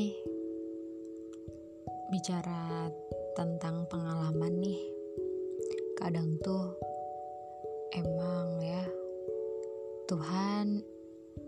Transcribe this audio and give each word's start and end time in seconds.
Hai, 0.00 0.16
bicara 2.08 2.88
tentang 3.36 3.84
pengalaman 3.92 4.56
nih. 4.56 4.80
Kadang 5.92 6.40
tuh 6.40 6.72
emang 7.92 8.64
ya, 8.64 8.80
Tuhan 10.08 10.80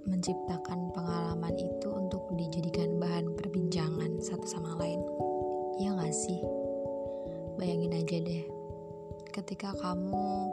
menciptakan 0.05 0.93
pengalaman 0.93 1.57
itu 1.57 1.97
untuk 1.97 2.29
dijadikan 2.37 3.01
bahan 3.01 3.33
perbincangan 3.41 4.21
satu 4.21 4.45
sama 4.45 4.77
lain. 4.77 5.01
Iya 5.81 5.97
gak 5.97 6.13
sih? 6.13 6.45
Bayangin 7.57 8.05
aja 8.05 8.21
deh, 8.21 8.45
ketika 9.33 9.73
kamu 9.81 10.53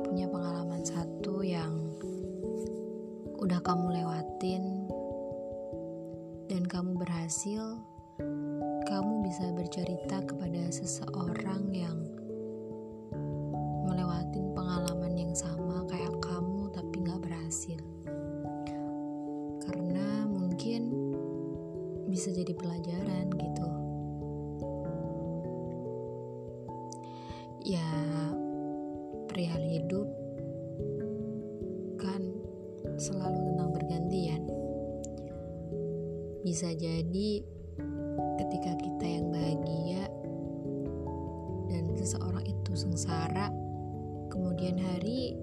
punya 0.00 0.32
pengalaman 0.32 0.80
satu 0.80 1.44
yang 1.44 1.76
udah 3.36 3.60
kamu 3.60 4.00
lewatin 4.00 4.88
dan 6.62 6.78
kamu 6.78 6.94
berhasil, 6.94 7.74
kamu 8.86 9.26
bisa 9.26 9.50
bercerita 9.50 10.22
kepada 10.22 10.70
seseorang 10.70 11.74
yang 11.74 11.98
melewatin 13.82 14.54
pengalaman 14.54 15.10
yang 15.18 15.34
sama 15.34 15.82
kayak 15.90 16.14
kamu 16.22 16.70
tapi 16.70 17.02
gak 17.02 17.18
berhasil. 17.18 17.82
Karena 19.58 20.22
mungkin 20.30 20.86
bisa 22.06 22.30
jadi 22.30 22.54
pelajaran 22.54 23.26
gitu. 23.34 23.68
Ya, 27.66 27.90
perihal 29.26 29.66
hidup 29.66 30.06
kan 31.98 32.22
selalu 33.02 33.50
tentang. 33.50 33.61
Bisa 36.42 36.74
jadi 36.74 37.38
ketika 38.38 38.74
kita 38.74 39.06
yang 39.06 39.30
bahagia 39.30 40.10
dan 41.70 41.94
seseorang 41.94 42.42
itu 42.42 42.72
sengsara, 42.74 43.46
kemudian 44.26 44.74
hari 44.74 45.38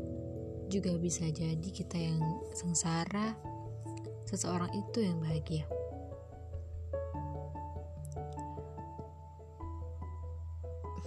juga 0.68 0.94
bisa 1.00 1.26
jadi 1.32 1.70
kita 1.72 1.98
yang 1.98 2.20
sengsara, 2.52 3.34
seseorang 4.28 4.70
itu 4.76 5.02
yang 5.02 5.18
bahagia. 5.24 5.66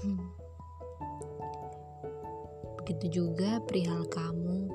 Hmm. 0.03 0.33
Begitu 2.83 3.23
juga 3.23 3.63
perihal 3.63 4.03
kamu 4.11 4.67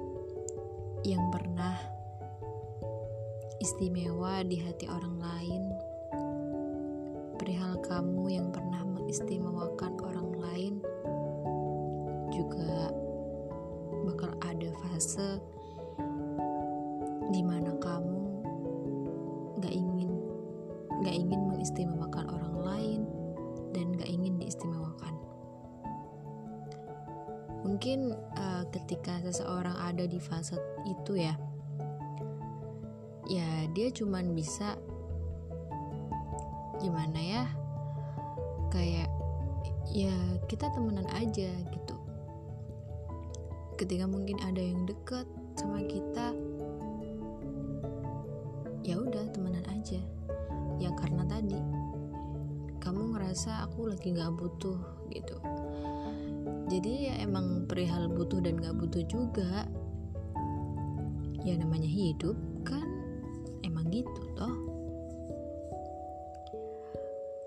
yang 1.03 1.27
pernah 1.33 1.75
istimewa 3.77 4.41
di 4.41 4.57
hati 4.57 4.89
orang 4.89 5.21
lain. 5.21 5.63
Perihal 7.37 7.77
kamu 7.85 8.25
yang 8.25 8.49
pernah 8.49 8.81
mengistimewakan 8.81 10.01
orang 10.01 10.33
lain 10.33 10.73
juga 12.33 12.89
bakal 14.01 14.33
ada 14.41 14.73
fase 14.81 15.37
di 17.29 17.45
mana 17.45 17.77
kamu 17.77 18.17
gak 19.61 19.69
ingin 19.69 20.09
gak 21.05 21.13
ingin 21.13 21.41
mengistimewakan 21.45 22.25
orang 22.33 22.57
lain 22.57 23.01
dan 23.77 23.93
gak 23.93 24.09
ingin 24.09 24.41
diistimewakan 24.41 25.13
mungkin 27.61 28.17
uh, 28.41 28.65
ketika 28.73 29.21
seseorang 29.21 29.77
ada 29.77 30.09
di 30.09 30.17
fase 30.17 30.57
itu 30.89 31.21
ya 31.29 31.37
ya 33.27 33.67
dia 33.75 33.91
cuman 33.91 34.31
bisa 34.31 34.79
gimana 36.79 37.19
ya 37.19 37.43
kayak 38.71 39.11
ya 39.91 40.15
kita 40.47 40.71
temenan 40.71 41.07
aja 41.11 41.51
gitu. 41.51 41.95
Ketika 43.77 44.09
mungkin 44.09 44.39
ada 44.41 44.59
yang 44.63 44.87
deket 44.87 45.27
sama 45.59 45.83
kita 45.85 46.33
ya 48.87 48.95
udah 48.95 49.27
temenan 49.35 49.65
aja. 49.75 49.99
Ya 50.79 50.93
karena 50.95 51.27
tadi 51.27 51.59
kamu 52.79 53.17
ngerasa 53.17 53.67
aku 53.67 53.91
lagi 53.91 54.15
nggak 54.15 54.33
butuh 54.39 54.79
gitu. 55.11 55.37
Jadi 56.67 57.11
ya 57.11 57.13
emang 57.23 57.67
perihal 57.67 58.07
butuh 58.11 58.39
dan 58.39 58.59
nggak 58.59 58.75
butuh 58.75 59.03
juga 59.07 59.67
ya 61.47 61.55
namanya 61.55 61.87
hidup 61.87 62.35
kan 62.67 62.86
gitu 63.89 64.21
toh. 64.35 64.55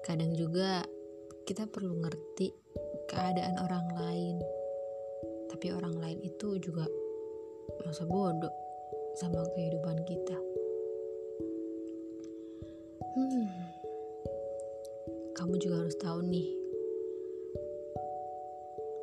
Kadang 0.04 0.34
juga 0.34 0.82
kita 1.46 1.68
perlu 1.70 2.00
ngerti 2.00 2.50
keadaan 3.08 3.60
orang 3.60 3.86
lain. 3.94 4.36
Tapi 5.50 5.66
orang 5.74 5.96
lain 5.98 6.18
itu 6.24 6.56
juga 6.62 6.86
masa 7.84 8.06
bodoh 8.06 8.54
sama 9.18 9.42
kehidupan 9.54 9.98
kita. 10.06 10.38
Hmm 13.10 13.70
kamu 15.40 15.56
juga 15.56 15.76
harus 15.80 15.96
tahu 15.96 16.20
nih. 16.28 16.52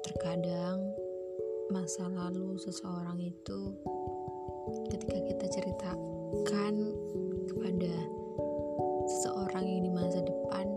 Terkadang 0.06 0.80
masa 1.74 2.06
lalu 2.06 2.62
seseorang 2.62 3.18
itu 3.18 3.74
ketika 4.94 5.18
kita 5.18 5.46
ceritakan 6.28 6.92
kepada 7.48 7.94
seseorang 9.08 9.64
yang 9.64 9.82
di 9.88 9.92
masa 9.96 10.20
depan 10.20 10.68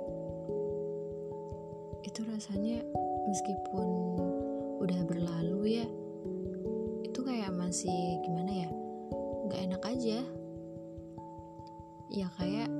itu 2.06 2.22
rasanya 2.30 2.78
meskipun 3.26 3.86
udah 4.78 5.00
berlalu 5.10 5.82
ya 5.82 5.86
itu 7.02 7.18
kayak 7.26 7.50
masih 7.50 8.22
gimana 8.22 8.52
ya 8.66 8.70
nggak 9.50 9.60
enak 9.66 9.82
aja. 9.90 10.18
Ya 12.10 12.26
kayak 12.38 12.70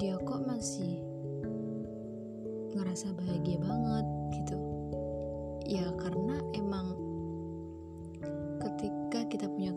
dia 0.00 0.16
kok 0.20 0.44
masih 0.48 1.00
ngerasa 2.72 3.12
bahagia 3.16 3.60
banget 3.60 4.06
gitu. 4.40 4.56
Ya 5.68 5.88
karena 6.00 6.40
emang 6.56 6.96
ketika 8.60 9.28
kita 9.28 9.46
punya 9.52 9.72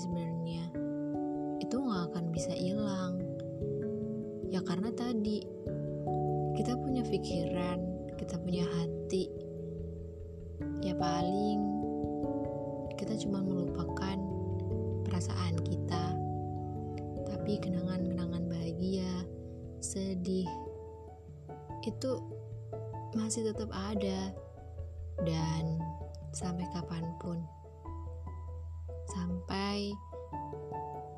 sebenarnya 0.00 0.64
itu 1.60 1.76
nggak 1.76 2.04
akan 2.12 2.24
bisa 2.32 2.56
hilang. 2.56 3.20
Ya 4.48 4.64
karena 4.64 4.88
tadi 4.96 5.44
kita 6.56 6.72
punya 6.80 7.04
pikiran 7.04 7.78
kita 8.16 8.40
punya 8.40 8.64
hati. 8.64 9.28
Ya 10.80 10.96
paling 10.96 11.60
kita 12.96 13.16
cuma 13.20 13.44
melupakan 13.44 14.16
perasaan 15.04 15.60
kita 15.68 16.16
tapi 17.28 17.60
kenangan-kenangan 17.60 18.44
bahagia 18.48 19.08
sedih 19.80 20.48
itu 21.84 22.10
masih 23.12 23.52
tetap 23.52 23.68
ada. 23.72 24.32
Dan 25.20 25.76
sampai 26.32 26.64
kapan 26.72 27.04
pun 27.20 27.44
sampai 29.10 29.94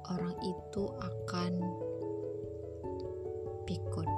orang 0.09 0.37
itu 0.45 0.85
akan 1.01 1.53
pikun 3.69 4.09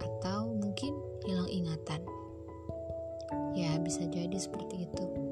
atau 0.00 0.54
mungkin 0.54 0.94
hilang 1.26 1.50
ingatan. 1.50 2.02
Ya 3.52 3.76
bisa 3.82 4.08
jadi 4.08 4.36
seperti 4.38 4.88
itu 4.88 5.31